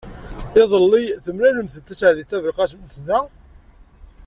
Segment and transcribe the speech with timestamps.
[0.61, 3.19] Iḍelli, temlalemt-d Taseɛdit Tabelqasemt da.